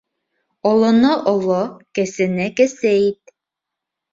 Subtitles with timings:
[0.69, 1.61] Олоно оло,
[1.95, 3.21] кесене кесе ит.